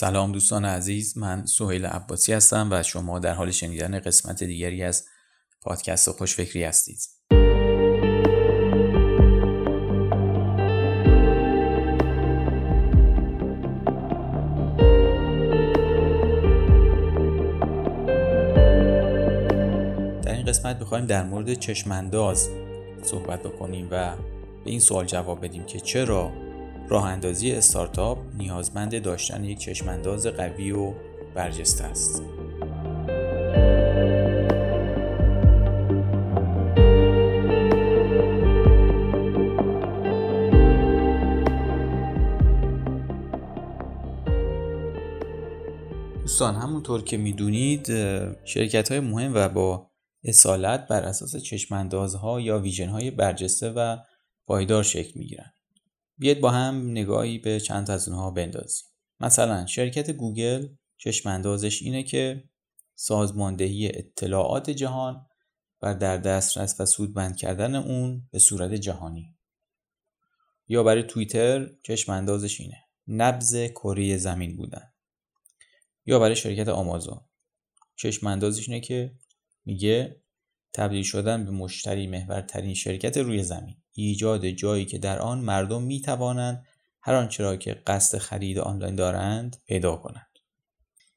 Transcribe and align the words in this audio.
سلام 0.00 0.32
دوستان 0.32 0.64
عزیز 0.64 1.18
من 1.18 1.46
سهیل 1.46 1.86
عباسی 1.86 2.32
هستم 2.32 2.68
و 2.70 2.82
شما 2.82 3.18
در 3.18 3.34
حال 3.34 3.50
شنیدن 3.50 4.00
قسمت 4.00 4.44
دیگری 4.44 4.82
از 4.82 5.04
پادکست 5.62 6.10
خوشفکری 6.10 6.64
هستید. 6.64 6.98
در 20.22 20.34
این 20.34 20.44
قسمت 20.46 20.76
می‌خوایم 20.76 21.06
در 21.06 21.24
مورد 21.24 21.54
چشمانداز 21.54 22.48
صحبت 23.02 23.42
بکنیم 23.42 23.88
و 23.90 24.16
به 24.64 24.70
این 24.70 24.80
سوال 24.80 25.06
جواب 25.06 25.44
بدیم 25.44 25.64
که 25.64 25.80
چرا 25.80 26.47
راه 26.88 27.04
اندازی 27.04 27.52
استارتاپ 27.52 28.18
نیازمند 28.38 29.02
داشتن 29.02 29.44
یک 29.44 29.58
چشمانداز 29.58 30.26
قوی 30.26 30.70
و 30.70 30.94
برجسته 31.34 31.84
است. 31.84 32.22
دوستان 46.22 46.54
همونطور 46.54 47.02
که 47.02 47.16
می‌دونید 47.16 47.86
شرکت 48.44 48.90
های 48.90 49.00
مهم 49.00 49.32
و 49.34 49.48
با 49.48 49.90
اصالت 50.24 50.86
بر 50.88 51.02
اساس 51.02 51.36
چشماندازها 51.36 52.40
یا 52.40 52.58
ویژن 52.58 52.88
های 52.88 53.10
برجسته 53.10 53.70
و 53.70 53.96
پایدار 54.46 54.82
شکل 54.82 55.18
می‌گیرن 55.18 55.52
بیاید 56.18 56.40
با 56.40 56.50
هم 56.50 56.90
نگاهی 56.90 57.38
به 57.38 57.60
چند 57.60 57.90
از 57.90 58.08
اونها 58.08 58.30
بندازیم. 58.30 58.88
مثلا 59.20 59.66
شرکت 59.66 60.10
گوگل 60.10 60.68
چشماندازش 60.96 61.82
اینه 61.82 62.02
که 62.02 62.44
سازماندهی 62.94 63.88
اطلاعات 63.88 64.70
جهان 64.70 65.26
و 65.82 65.94
در 65.94 66.16
دسترس 66.16 66.80
و 66.80 66.86
سودمند 66.86 67.36
کردن 67.36 67.74
اون 67.74 68.28
به 68.32 68.38
صورت 68.38 68.74
جهانی. 68.74 69.34
یا 70.68 70.82
برای 70.82 71.02
توییتر 71.02 71.70
چشماندازش 71.82 72.60
اینه. 72.60 72.76
نبز 73.08 73.56
کره 73.56 74.16
زمین 74.16 74.56
بودن. 74.56 74.92
یا 76.06 76.18
برای 76.18 76.36
شرکت 76.36 76.68
آمازون. 76.68 77.20
چشماندازش 77.96 78.68
اینه 78.68 78.80
که 78.80 79.14
میگه 79.64 80.22
تبدیل 80.72 81.02
شدن 81.02 81.44
به 81.44 81.50
مشتری 81.50 82.06
محورترین 82.06 82.74
شرکت 82.74 83.16
روی 83.16 83.42
زمین. 83.42 83.82
ایجاد 84.02 84.46
جایی 84.46 84.84
که 84.84 84.98
در 84.98 85.18
آن 85.18 85.38
مردم 85.38 85.82
می 85.82 86.00
توانند 86.00 86.64
هر 87.02 87.14
آنچه 87.14 87.44
را 87.44 87.56
که 87.56 87.74
قصد 87.86 88.18
خرید 88.18 88.58
آنلاین 88.58 88.94
دارند 88.94 89.56
پیدا 89.66 89.96
کنند. 89.96 90.38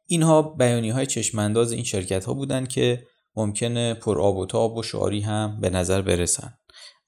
اینها 0.06 0.42
بیانی 0.42 0.90
های 0.90 1.06
چشمانداز 1.06 1.72
این 1.72 1.84
شرکت 1.84 2.26
ها 2.26 2.34
بودند 2.34 2.68
که 2.68 3.08
ممکنه 3.36 3.94
پر 3.94 4.22
آب 4.22 4.38
و 4.38 4.46
تاب 4.46 4.78
و 4.78 4.84
شعاری 4.84 5.22
هم 5.22 5.60
به 5.62 5.70
نظر 5.70 6.02
برسند. 6.02 6.60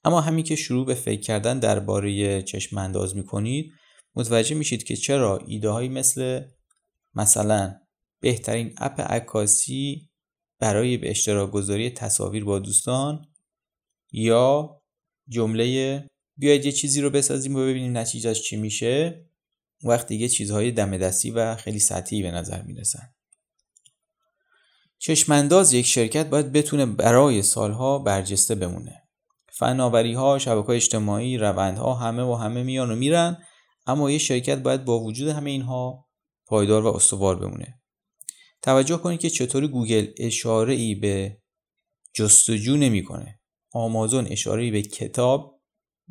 اما 0.04 0.20
همین 0.20 0.44
که 0.44 0.56
شروع 0.56 0.86
به 0.86 0.94
فکر 0.94 1.20
کردن 1.20 1.58
درباره 1.58 2.42
چشم 2.42 2.78
انداز 2.78 3.16
می 3.16 3.24
کنید 3.24 3.72
متوجه 4.16 4.54
میشید 4.54 4.84
که 4.84 4.96
چرا 4.96 5.38
ایده 5.46 5.70
هایی 5.70 5.88
مثل 5.88 6.40
مثلا 7.14 7.74
بهترین 8.20 8.74
اپ 8.78 9.00
عکاسی 9.00 10.10
برای 10.58 10.96
به 10.96 11.10
اشتراک 11.10 11.50
گذاری 11.50 11.90
تصاویر 11.90 12.44
با 12.44 12.58
دوستان 12.58 13.26
یا 14.12 14.80
جمله 15.28 16.06
بیاید 16.36 16.64
یه 16.64 16.72
چیزی 16.72 17.00
رو 17.00 17.10
بسازیم 17.10 17.56
و 17.56 17.66
ببینیم 17.66 17.98
نتیجهش 17.98 18.42
چی 18.42 18.56
میشه. 18.56 19.26
وقت 19.84 20.06
دیگه 20.06 20.28
چیزهای 20.28 20.72
دم 20.72 20.98
دستی 20.98 21.30
و 21.30 21.56
خیلی 21.56 21.78
سطحی 21.78 22.22
به 22.22 22.30
نظر 22.30 22.62
می‌رسن. 22.62 23.14
چشمانداز 24.98 25.72
یک 25.72 25.86
شرکت 25.86 26.28
باید 26.28 26.52
بتونه 26.52 26.86
برای 26.86 27.42
سالها 27.42 27.98
برجسته 27.98 28.54
بمونه. 28.54 29.02
فناوری 29.52 30.14
ها 30.14 30.38
شبکه 30.38 30.70
اجتماعی 30.70 31.38
روندها 31.38 31.94
همه 31.94 32.22
و 32.22 32.34
همه 32.34 32.62
میان 32.62 32.90
و 32.90 32.96
میرن 32.96 33.38
اما 33.86 34.10
یه 34.10 34.18
شرکت 34.18 34.58
باید 34.58 34.84
با 34.84 35.00
وجود 35.00 35.28
همه 35.28 35.50
اینها 35.50 36.06
پایدار 36.46 36.84
و 36.84 36.88
استوار 36.88 37.36
بمونه. 37.36 37.80
توجه 38.62 38.96
کنید 38.96 39.20
که 39.20 39.30
چطوری 39.30 39.68
گوگل 39.68 40.06
اشاره 40.18 40.74
ای 40.74 40.94
به 40.94 41.38
جستجو 42.14 42.76
نمی‌کنه. 42.76 43.40
آمازون 43.74 44.26
اشاره 44.26 44.70
به 44.70 44.82
کتاب 44.82 45.62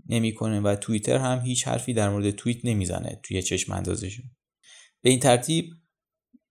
نمی‌کنه 0.09 0.59
و 0.59 0.75
توییتر 0.75 1.17
هم 1.17 1.39
هیچ 1.39 1.67
حرفی 1.67 1.93
در 1.93 2.09
مورد 2.09 2.31
توییت 2.31 2.65
نمی‌زنه 2.65 3.19
توی 3.23 3.41
چشم 3.41 3.73
اندازشون 3.73 4.25
به 5.01 5.09
این 5.09 5.19
ترتیب 5.19 5.65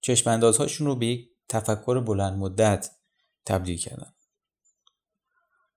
چشم 0.01 0.31
اندازهاشون 0.31 0.87
رو 0.87 0.97
به 0.97 1.07
یک 1.07 1.29
تفکر 1.49 2.01
بلند 2.01 2.39
مدت 2.39 2.91
تبدیل 3.47 3.79
کردن. 3.79 4.15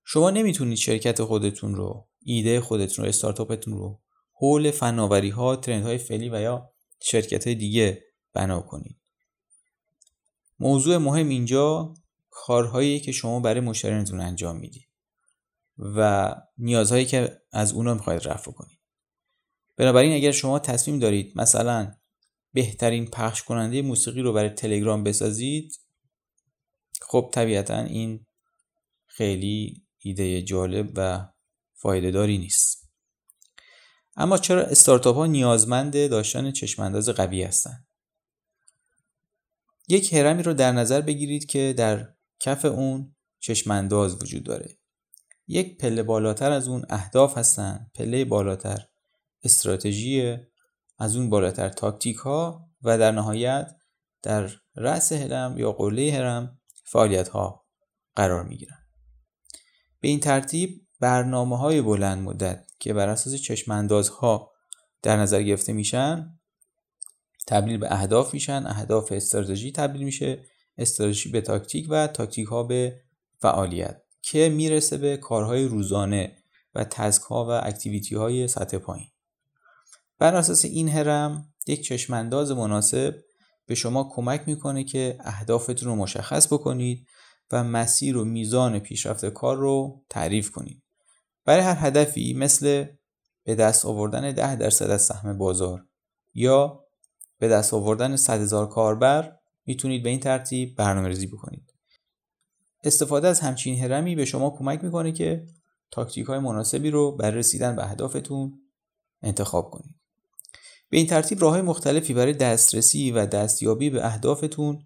شما 0.05 0.29
نمی‌تونید 0.29 0.77
شرکت 0.77 1.23
خودتون 1.23 1.75
رو 1.75 2.09
ایده 2.19 2.61
خودتون 2.61 3.05
رو 3.05 3.09
استارتاپتون 3.09 3.73
رو 3.73 4.01
حول 4.33 4.71
فناوری 4.71 5.29
ها 5.29 5.55
ترند 5.55 5.83
های 5.83 5.97
فعلی 5.97 6.29
و 6.29 6.41
یا 6.41 6.73
شرکت 7.01 7.47
های 7.47 7.55
دیگه 7.55 8.03
بنا 8.33 8.61
کنید. 8.61 8.99
موضوع 10.59 10.97
مهم 10.97 11.29
اینجا 11.29 11.93
کارهایی 12.29 12.99
که 12.99 13.11
شما 13.11 13.39
برای 13.39 13.59
مشتریانتون 13.59 14.19
انجام 14.19 14.57
می‌دید. 14.57 14.89
و 15.77 16.31
نیازهایی 16.57 17.05
که 17.05 17.41
از 17.51 17.73
اونا 17.73 17.93
می‌خواید 17.93 18.27
رفع 18.27 18.51
کنید. 18.51 18.79
بنابراین 19.77 20.13
اگر 20.13 20.31
شما 20.31 20.59
تصمیم 20.59 20.99
دارید 20.99 21.33
مثلا 21.35 21.91
بهترین 22.53 23.05
پخش 23.05 23.43
کننده 23.43 23.81
موسیقی 23.81 24.21
رو 24.21 24.33
برای 24.33 24.49
تلگرام 24.49 25.03
بسازید 25.03 25.79
خب 27.01 27.29
طبیعتا 27.33 27.79
این 27.79 28.25
خیلی 29.05 29.85
ایده 29.99 30.41
جالب 30.41 30.91
و 30.95 31.27
فایده 31.73 32.11
داری 32.11 32.37
نیست. 32.37 32.91
اما 34.15 34.37
چرا 34.37 34.61
استارتاپ 34.61 35.15
ها 35.15 35.25
نیازمند 35.25 36.09
داشتن 36.09 36.51
چشمانداز 36.51 37.09
قوی 37.09 37.43
هستند 37.43 37.87
یک 39.87 40.13
هرمی 40.13 40.43
رو 40.43 40.53
در 40.53 40.71
نظر 40.71 41.01
بگیرید 41.01 41.45
که 41.45 41.73
در 41.77 42.13
کف 42.39 42.65
اون 42.65 43.15
چشمانداز 43.39 44.23
وجود 44.23 44.43
داره. 44.43 44.77
یک 45.47 45.77
پله 45.77 46.03
بالاتر 46.03 46.51
از 46.51 46.67
اون 46.67 46.85
اهداف 46.89 47.37
هستن. 47.37 47.91
پله 47.95 48.25
بالاتر. 48.25 48.85
استراتژی 49.43 50.37
از 50.97 51.15
اون 51.15 51.29
بالاتر. 51.29 51.69
تاکتیک 51.69 52.15
ها 52.15 52.69
و 52.83 52.97
در 52.97 53.11
نهایت 53.11 53.75
در 54.23 54.49
رأس 54.75 55.11
هرم 55.11 55.57
یا 55.57 55.71
قله 55.71 56.13
هرم 56.13 56.59
فعالیت 56.85 57.27
ها 57.27 57.65
قرار 58.15 58.43
می 58.43 58.57
گیرن. 58.57 58.77
به 59.99 60.07
این 60.07 60.19
ترتیب 60.19 60.87
برنامه 60.99 61.57
های 61.57 61.81
بلند 61.81 62.23
مدت 62.23 62.67
که 62.79 62.93
بر 62.93 63.09
اساس 63.09 63.33
چشم 63.33 63.87
ها 64.19 64.51
در 65.01 65.17
نظر 65.17 65.43
گرفته 65.43 65.73
میشن 65.73 66.39
تبدیل 67.47 67.77
به 67.77 67.93
اهداف 67.93 68.33
میشن. 68.33 68.63
اهداف 68.67 69.11
استراتژی 69.11 69.71
تبدیل 69.71 70.03
میشه. 70.03 70.45
استراتژی 70.77 71.29
به 71.29 71.41
تاکتیک 71.41 71.87
و 71.89 72.07
تاکتیک 72.07 72.47
ها 72.47 72.63
به 72.63 73.01
فعالیت. 73.39 74.04
که 74.27 74.49
می‌رسه 74.49 74.97
به 74.97 75.17
کارهای 75.17 75.65
روزانه 75.65 76.37
و 76.75 76.83
task 76.83 77.21
ها 77.21 77.45
و 77.45 77.49
activity 77.67 78.15
های 78.15 78.47
سطح 78.47 78.77
پایین. 78.77 79.07
بر 80.19 80.35
اساس 80.35 80.65
این 80.65 80.89
هرم 80.89 81.53
یک 81.67 81.83
چشمانداز 81.83 82.51
مناسب 82.51 83.15
به 83.65 83.75
شما 83.75 84.09
کمک 84.11 84.43
می‌کنه 84.47 84.83
که 84.83 85.17
اهدافتون 85.19 85.89
رو 85.89 85.95
مشخص 85.95 86.53
بکنید 86.53 87.07
و 87.51 87.63
مسیر 87.63 88.17
و 88.17 88.25
میزان 88.25 88.79
پیشرفت 88.79 89.25
کار 89.25 89.57
رو 89.57 90.03
تعریف 90.09 90.51
کنید. 90.51 90.83
برای 91.45 91.63
هر 91.63 91.87
هدفی 91.87 92.33
مثل 92.33 92.85
به 93.43 93.55
دست 93.55 93.85
آوردن 93.85 94.31
ده 94.31 94.55
درصد 94.55 94.89
از 94.89 95.01
سهم 95.01 95.37
بازار 95.37 95.85
یا 96.33 96.83
به 97.39 97.47
دست 97.47 97.73
آوردن 97.73 98.15
100 98.15 98.41
هزار 98.41 98.69
کاربر 98.69 99.37
می‌تونید 99.65 100.03
به 100.03 100.09
این 100.09 100.19
ترتیب 100.19 100.75
برنامه 100.75 101.07
ریزی 101.07 101.27
بکنید. 101.27 101.74
استفاده 102.87 103.27
از 103.27 103.39
همچین 103.39 103.79
هرمی 103.79 104.15
به 104.15 104.25
شما 104.25 104.49
کمک 104.49 104.83
می‌کنه 104.83 105.11
که 105.11 105.45
تاکتیک 105.91 106.25
های 106.25 106.39
مناسبی 106.39 106.91
رو 106.91 107.11
برای 107.11 107.37
رسیدن 107.37 107.75
به 107.75 107.83
اهدافتون 107.83 108.59
انتخاب 109.21 109.71
کنید. 109.71 109.95
به 110.89 110.97
این 110.97 111.07
ترتیب 111.07 111.41
راه 111.41 111.51
های 111.51 111.61
مختلفی 111.61 112.13
برای 112.13 112.33
دسترسی 112.33 113.11
و 113.11 113.25
دستیابی 113.25 113.89
به 113.89 114.05
اهدافتون 114.05 114.85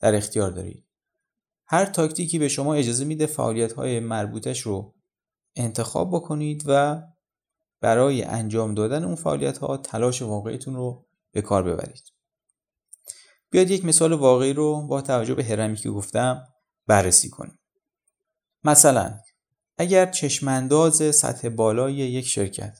در 0.00 0.14
اختیار 0.14 0.50
دارید. 0.50 0.84
هر 1.66 1.84
تاکتیکی 1.84 2.38
به 2.38 2.48
شما 2.48 2.74
اجازه 2.74 3.04
میده 3.04 3.26
فعالیت 3.26 3.72
های 3.72 4.00
مربوطش 4.00 4.60
رو 4.60 4.94
انتخاب 5.56 6.10
بکنید 6.10 6.62
و 6.66 7.02
برای 7.80 8.22
انجام 8.22 8.74
دادن 8.74 9.04
اون 9.04 9.14
فعالیت 9.14 9.58
ها 9.58 9.76
تلاش 9.76 10.22
واقعیتون 10.22 10.74
رو 10.74 11.06
به 11.32 11.42
کار 11.42 11.62
ببرید. 11.62 12.02
بیاید 13.50 13.70
یک 13.70 13.84
مثال 13.84 14.12
واقعی 14.12 14.52
رو 14.52 14.86
با 14.86 15.00
توجه 15.00 15.34
به 15.34 15.44
هرمی 15.44 15.76
که 15.76 15.90
گفتم 15.90 16.44
بررسی 16.86 17.28
کنیم. 17.28 17.58
مثلا 18.64 19.18
اگر 19.78 20.06
چشمانداز 20.06 21.16
سطح 21.16 21.48
بالای 21.48 21.94
یک 21.94 22.26
شرکت 22.26 22.78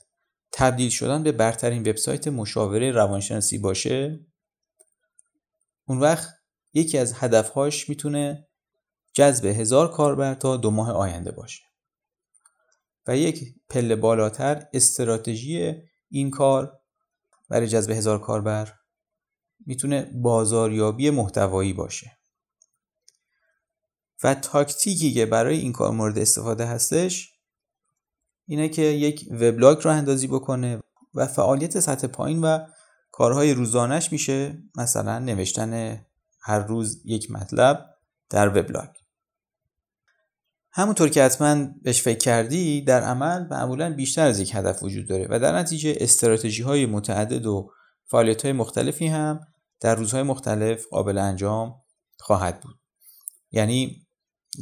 تبدیل 0.51 0.89
شدن 0.89 1.23
به 1.23 1.31
برترین 1.31 1.89
وبسایت 1.89 2.27
مشاوره 2.27 2.91
روانشناسی 2.91 3.57
باشه 3.57 4.25
اون 5.85 5.99
وقت 5.99 6.33
یکی 6.73 6.97
از 6.97 7.13
هدفهاش 7.15 7.89
می‌تونه 7.89 8.47
جذب 9.13 9.45
هزار 9.45 9.91
کاربر 9.91 10.33
تا 10.33 10.57
دو 10.57 10.71
ماه 10.71 10.91
آینده 10.91 11.31
باشه. 11.31 11.63
و 13.07 13.17
یک 13.17 13.55
پله 13.69 13.95
بالاتر 13.95 14.67
استراتژی 14.73 15.73
این 16.09 16.29
کار 16.29 16.79
برای 17.49 17.67
جذب 17.67 17.91
هزار 17.91 18.21
کاربر 18.21 18.73
می‌تونه 19.65 20.11
بازاریابی 20.13 21.09
محتوایی 21.09 21.73
باشه. 21.73 22.17
و 24.23 24.33
تاکتیکی 24.33 25.13
که 25.13 25.25
برای 25.25 25.57
این 25.57 25.71
کار 25.71 25.91
مورد 25.91 26.17
استفاده 26.17 26.65
هستش 26.65 27.33
اینه 28.45 28.69
که 28.69 28.81
یک 28.81 29.27
وبلاگ 29.31 29.83
رو 29.83 29.91
اندازی 29.91 30.27
بکنه 30.27 30.79
و 31.13 31.27
فعالیت 31.27 31.79
سطح 31.79 32.07
پایین 32.07 32.41
و 32.41 32.59
کارهای 33.11 33.53
روزانش 33.53 34.11
میشه 34.11 34.63
مثلا 34.77 35.19
نوشتن 35.19 36.01
هر 36.41 36.59
روز 36.59 37.01
یک 37.05 37.31
مطلب 37.31 37.85
در 38.29 38.49
وبلاگ. 38.49 38.89
همونطور 40.71 41.09
که 41.09 41.23
حتما 41.23 41.67
بهش 41.81 42.01
فکر 42.01 42.17
کردی 42.17 42.81
در 42.81 43.01
عمل 43.01 43.47
معمولا 43.47 43.93
بیشتر 43.93 44.27
از 44.27 44.39
یک 44.39 44.55
هدف 44.55 44.83
وجود 44.83 45.07
داره 45.07 45.27
و 45.29 45.39
در 45.39 45.57
نتیجه 45.57 45.97
استراتژی 45.99 46.63
های 46.63 46.85
متعدد 46.85 47.45
و 47.45 47.71
فعالیت 48.05 48.41
های 48.41 48.51
مختلفی 48.51 49.07
هم 49.07 49.39
در 49.79 49.95
روزهای 49.95 50.23
مختلف 50.23 50.85
قابل 50.87 51.17
انجام 51.17 51.81
خواهد 52.19 52.59
بود. 52.59 52.79
یعنی 53.51 54.02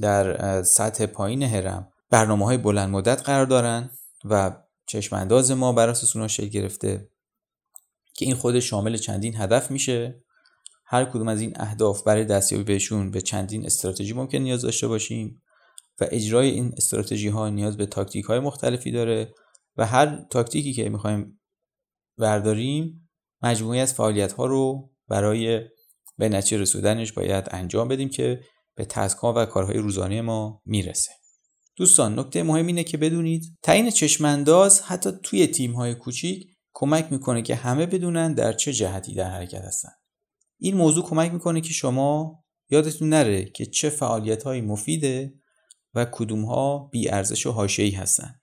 در 0.01 0.63
سطح 0.63 1.05
پایین 1.05 1.43
هرم 1.43 1.87
برنامه 2.09 2.45
های 2.45 2.57
بلند 2.57 2.89
مدت 2.89 3.21
قرار 3.21 3.45
دارن 3.45 3.89
و 4.25 4.57
چشمانداز 4.85 5.51
ما 5.51 5.73
بر 5.73 5.89
اساس 5.89 6.15
اونها 6.15 6.27
شکل 6.27 6.47
گرفته 6.47 7.09
که 8.13 8.25
این 8.25 8.35
خود 8.35 8.59
شامل 8.59 8.97
چندین 8.97 9.35
هدف 9.37 9.71
میشه. 9.71 10.23
هر 10.85 11.05
کدوم 11.05 11.27
از 11.27 11.41
این 11.41 11.53
اهداف 11.55 12.03
برای 12.03 12.25
دستیابی 12.25 12.63
بهشون 12.63 13.11
به 13.11 13.21
چندین 13.21 13.65
استراتژی 13.65 14.13
ممکن 14.13 14.37
نیاز 14.37 14.61
داشته 14.61 14.87
باشیم 14.87 15.41
و 16.01 16.05
اجرای 16.11 16.49
این 16.49 16.73
استراتژی 16.77 17.27
ها 17.27 17.49
نیاز 17.49 17.77
به 17.77 17.85
تاکتیک 17.85 18.25
های 18.25 18.39
مختلفی 18.39 18.91
داره 18.91 19.33
و 19.77 19.85
هر 19.85 20.25
تاکتیکی 20.29 20.73
که 20.73 20.89
می‌خوایم 20.89 21.39
برداریم 22.17 23.09
مجموعی 23.41 23.79
از 23.79 23.93
فعالیت 23.93 24.31
ها 24.31 24.45
رو 24.45 24.89
برای 25.07 25.61
به 26.17 26.29
نتیجه 26.29 26.57
رسودنش 26.57 27.11
باید 27.11 27.47
انجام 27.51 27.87
بدیم 27.87 28.09
که 28.09 28.41
به 28.75 28.85
تسک 28.85 29.17
ها 29.17 29.33
و 29.37 29.45
کارهای 29.45 29.77
روزانه 29.77 30.21
ما 30.21 30.61
می‌رسه. 30.65 31.11
دوستان 31.75 32.19
نکته 32.19 32.43
مهم 32.43 32.67
اینه 32.67 32.83
که 32.83 32.97
بدونید 32.97 33.57
تعیین 33.63 33.89
چشمانداز 33.89 34.81
حتی 34.81 35.09
توی 35.23 35.47
تیم 35.47 35.73
های 35.73 35.95
کوچیک 35.95 36.47
کمک 36.73 37.07
می‌کنه 37.11 37.41
که 37.41 37.55
همه 37.55 37.85
بدونن 37.85 38.33
در 38.33 38.53
چه 38.53 38.73
جهتی 38.73 39.13
در 39.13 39.29
حرکت 39.29 39.61
هستن. 39.61 39.91
این 40.59 40.75
موضوع 40.75 41.05
کمک 41.05 41.33
می‌کنه 41.33 41.61
که 41.61 41.73
شما 41.73 42.43
یادتون 42.69 43.09
نره 43.09 43.45
که 43.45 43.65
چه 43.65 43.89
فعالیت 43.89 44.43
های 44.43 44.61
مفیده 44.61 45.33
و 45.93 46.05
کدوم 46.11 46.45
ها 46.45 46.77
بی 46.77 47.09
ارزش 47.09 47.45
و 47.45 47.51
حاشیه‌ای 47.51 47.91
هستن. 47.91 48.35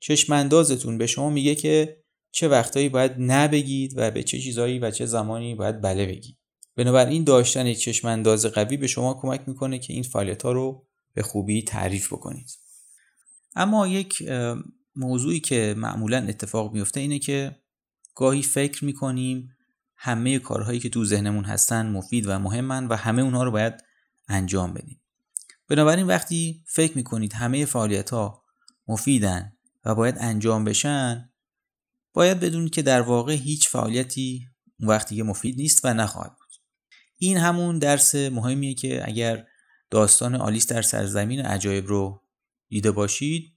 چشماندازتون 0.00 0.98
به 0.98 1.06
شما 1.06 1.30
میگه 1.30 1.54
که 1.54 2.02
چه 2.30 2.48
وقتایی 2.48 2.88
باید 2.88 3.12
نبگید 3.18 3.92
و 3.96 4.10
به 4.10 4.22
چه 4.22 4.38
چیزایی 4.38 4.78
و 4.78 4.90
چه 4.90 5.06
زمانی 5.06 5.54
باید 5.54 5.80
بله 5.80 6.06
بگید. 6.06 6.38
بنابراین 6.76 7.24
داشتن 7.24 7.66
یک 7.66 7.78
چشمانداز 7.78 8.46
قوی 8.46 8.76
به 8.76 8.86
شما 8.86 9.14
کمک 9.14 9.48
می‌کنه 9.48 9.78
که 9.78 9.92
این 9.92 10.02
فعالیت 10.02 10.42
ها 10.42 10.52
رو 10.52 10.86
به 11.14 11.22
خوبی 11.22 11.62
تعریف 11.62 12.12
بکنید. 12.12 12.50
اما 13.54 13.86
یک 13.86 14.22
موضوعی 14.96 15.40
که 15.40 15.74
معمولا 15.76 16.26
اتفاق 16.28 16.72
میفته 16.72 17.00
اینه 17.00 17.18
که 17.18 17.56
گاهی 18.14 18.42
فکر 18.42 18.84
می‌کنیم 18.84 19.48
همه 19.96 20.38
کارهایی 20.38 20.80
که 20.80 20.88
تو 20.88 21.04
ذهنمون 21.04 21.44
هستن 21.44 21.90
مفید 21.90 22.26
و 22.26 22.38
مهمن 22.38 22.86
و 22.86 22.94
همه 22.94 23.22
اونها 23.22 23.44
رو 23.44 23.50
باید 23.50 23.74
انجام 24.28 24.74
بدیم. 24.74 25.02
بنابراین 25.68 26.06
وقتی 26.06 26.64
فکر 26.66 26.96
می‌کنید 26.96 27.32
همه 27.32 27.64
فعالیت 27.64 28.10
ها 28.10 28.44
مفیدن 28.88 29.52
و 29.84 29.94
باید 29.94 30.16
انجام 30.18 30.64
بشن 30.64 31.30
باید 32.12 32.40
بدونید 32.40 32.72
که 32.72 32.82
در 32.82 33.00
واقع 33.00 33.32
هیچ 33.32 33.68
فعالیتی 33.68 34.46
اون 34.80 34.88
وقتی 34.88 35.22
مفید 35.22 35.56
نیست 35.56 35.84
و 35.84 35.94
نخواهد 35.94 36.36
این 37.18 37.36
همون 37.36 37.78
درس 37.78 38.14
مهمیه 38.14 38.74
که 38.74 39.08
اگر 39.08 39.46
داستان 39.90 40.34
آلیس 40.34 40.66
در 40.66 40.82
سرزمین 40.82 41.40
عجایب 41.40 41.86
رو 41.86 42.22
دیده 42.68 42.90
باشید 42.90 43.52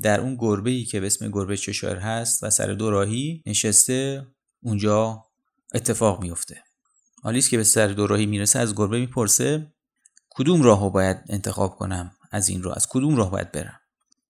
در 0.00 0.20
اون 0.20 0.36
گربه 0.36 0.70
ای 0.70 0.84
که 0.84 1.00
به 1.00 1.06
اسم 1.06 1.30
گربه 1.30 1.56
چشار 1.56 1.96
هست 1.96 2.42
و 2.42 2.50
سر 2.50 2.66
دو 2.66 2.90
راهی 2.90 3.42
نشسته 3.46 4.26
اونجا 4.62 5.24
اتفاق 5.74 6.22
میفته 6.22 6.62
آلیس 7.22 7.48
که 7.48 7.56
به 7.56 7.64
سر 7.64 7.86
دو 7.86 8.06
راهی 8.06 8.26
می‌رسه 8.26 8.58
از 8.58 8.74
گربه 8.74 9.00
می‌پرسه 9.00 9.72
کدوم 10.30 10.62
راهو 10.62 10.90
باید 10.90 11.16
انتخاب 11.28 11.76
کنم 11.76 12.16
از 12.30 12.48
این 12.48 12.62
راه؟ 12.62 12.76
از 12.76 12.86
کدوم 12.90 13.16
راه 13.16 13.30
باید 13.30 13.52
برم؟ 13.52 13.80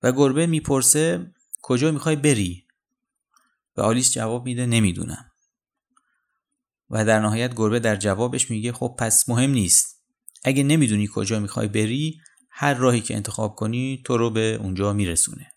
و 0.03 0.13
گربه 0.13 0.47
می‌پرسه 0.47 1.35
کجا 1.63 1.91
می‌خوای 1.91 2.17
بری؟ 2.17 2.65
و 3.77 3.81
آلیس 3.81 4.13
جواب 4.13 4.45
میده 4.45 4.67
نمی‌دونم. 4.67 5.30
و 6.91 7.05
در 7.05 7.21
نهایت 7.21 7.55
گربه 7.55 7.81
در 7.81 7.97
جوابش 7.97 8.51
میگه 8.51 8.73
خب 8.73 8.95
پس 8.99 9.29
مهم 9.29 9.51
نیست. 9.51 9.97
اگه 10.45 10.63
نمی‌دونی 10.63 11.09
کجا 11.15 11.41
می‌خوای 11.41 11.69
بری 11.69 12.21
هر 12.51 12.75
راهی 12.75 13.01
که 13.01 13.17
انتخاب 13.17 13.55
کنی 13.55 14.03
تو 14.05 14.17
رو 14.17 14.31
به 14.31 14.59
اونجا 14.61 14.93
میرسونه. 14.93 15.53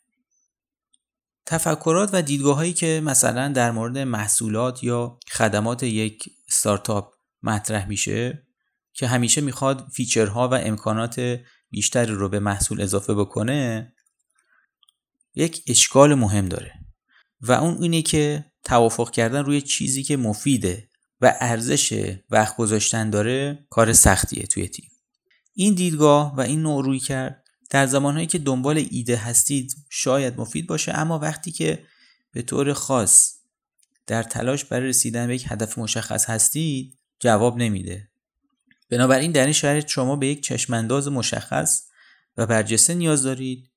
تفکرات 1.46 2.10
و 2.14 2.22
دیدگاه 2.22 2.56
هایی 2.56 2.74
که 2.74 3.02
مثلا 3.04 3.48
در 3.48 3.72
مورد 3.72 3.98
محصولات 3.98 4.84
یا 4.84 5.20
خدمات 5.32 5.84
یک 5.84 6.30
ستارتاپ 6.50 7.14
مطرح 7.44 7.88
میشه 7.88 8.48
که 8.94 9.08
همیشه 9.08 9.42
می‌خواد 9.42 9.88
فیچرها 9.94 10.50
و 10.50 10.54
امکانات 10.54 11.40
بیشتری 11.70 12.14
رو 12.14 12.30
به 12.30 12.40
محصول 12.40 12.82
اضافه 12.82 13.14
بکنه 13.14 13.94
یک 15.36 15.64
اشکال 15.68 16.14
مهم 16.14 16.50
داره. 16.50 16.74
و 17.42 17.52
اون 17.52 17.84
اینه 17.84 18.02
که 18.02 18.46
توافق 18.64 19.12
کردن 19.12 19.46
روی 19.46 19.62
چیزی 19.62 20.04
که 20.04 20.18
مفیده. 20.18 20.90
و 21.24 21.34
ارزش 21.40 22.14
وقت 22.30 22.58
گذاشتن 22.58 23.10
داره 23.10 23.66
کار 23.70 23.94
سختیه 23.94 24.48
توی 24.48 24.68
تیم. 24.68 24.90
این 25.54 25.74
دیدگاه 25.74 26.36
و 26.36 26.42
این 26.42 26.62
نوع 26.62 26.86
روی 26.86 27.00
کرد 27.00 27.44
در 27.70 27.86
زمانهایی 27.86 28.28
که 28.28 28.40
دنبال 28.40 28.88
ایده 28.92 29.16
هستید 29.16 29.76
شاید 29.90 30.40
مفید 30.40 30.68
باشه 30.68 30.92
اما 30.92 31.20
وقتی 31.20 31.52
که 31.52 31.86
به 32.32 32.42
طور 32.42 32.74
خاص 32.74 33.34
در 34.08 34.24
تلاش 34.24 34.66
برای 34.66 34.90
رسیدن 34.90 35.28
به 35.28 35.36
یک 35.36 35.46
هدف 35.48 35.78
مشخص 35.78 36.30
هستید 36.30 36.98
جواب 37.20 37.58
نمیده. 37.58 38.10
بنابراین 38.90 39.32
در 39.32 39.44
این 39.44 39.54
شرایط 39.54 39.88
شما 39.88 40.16
به 40.16 40.28
یک 40.28 40.44
چشمانداز 40.44 41.08
مشخص 41.08 41.84
و 42.38 42.46
برجسته 42.46 42.94
نیاز 42.94 43.24
دارید 43.24 43.72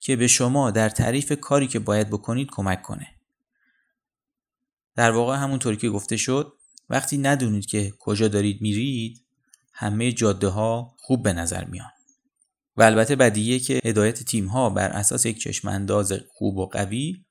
که 0.00 0.16
به 0.16 0.26
شما 0.26 0.70
در 0.70 0.88
تعریف 0.88 1.32
کاری 1.40 1.66
که 1.66 1.78
باید 1.78 2.10
بکنید 2.10 2.48
کمک 2.50 2.82
کنه. 2.82 3.06
در 4.94 5.10
واقع 5.10 5.36
همونطوری 5.36 5.76
که 5.76 5.90
گفته 5.90 6.16
شد 6.16 6.57
وقتی 6.90 7.18
ندونید 7.18 7.66
که 7.66 7.92
کجا 7.98 8.28
دارید 8.28 8.60
میرید 8.60 9.24
همه 9.72 10.12
جاده 10.12 10.48
ها 10.48 10.96
خوب 10.98 11.22
به 11.22 11.32
نظر 11.32 11.64
میان. 11.64 11.90
و 12.76 12.82
البته 12.82 13.16
بدیهیه 13.16 13.58
که 13.58 13.80
هدایت 13.84 14.22
تیم 14.22 14.46
ها 14.46 14.70
بر 14.70 14.88
اساس 14.88 15.26
یک 15.26 15.40
چشمانداز 15.40 16.12
خوب 16.28 16.56
و 16.56 16.66
قوی 16.66 17.24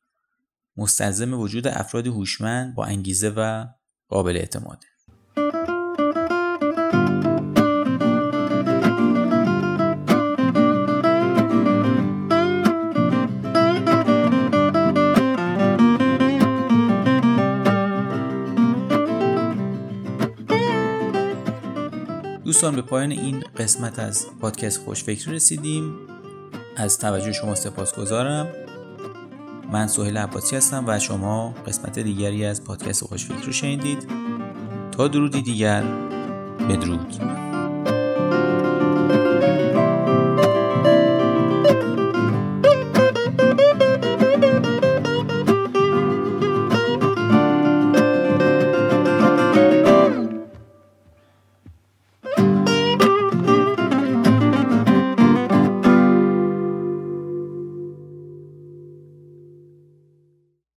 مستلزم 0.77 1.33
وجود 1.33 1.67
افراد 1.67 2.07
هوشمند 2.07 2.75
با 2.75 2.85
انگیزه 2.85 3.29
و 3.29 3.65
قابل 4.07 4.37
اعتماده. 4.37 4.87
دوستان 22.57 22.75
به 22.75 22.81
پایان 22.81 23.11
این 23.11 23.43
قسمت 23.57 23.99
از 23.99 24.27
پادکست 24.39 24.79
خوشفکری 24.79 25.35
رسیدیم. 25.35 25.95
از 26.77 26.99
توجه 26.99 27.31
شما 27.31 27.55
سپاس 27.55 27.95
گذارم 27.95 28.47
من 29.71 29.87
سهیل 29.87 30.17
عباسی 30.17 30.55
هستم 30.55 30.83
و 30.87 30.99
شما 30.99 31.55
قسمت 31.67 31.99
دیگری 31.99 32.45
از 32.45 32.63
پادکست 32.63 33.03
خوشفکری 33.03 33.53
شنیدید. 33.53 34.07
تا 34.91 35.07
درودی 35.07 35.41
دیگر 35.41 35.83
بدرود. 36.69 37.46